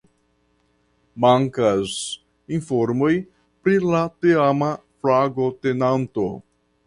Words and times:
Mankas 1.25 1.91
informoj 2.59 3.11
pri 3.67 3.77
la 3.91 4.01
teama 4.25 4.71
flagotenanto. 5.03 6.27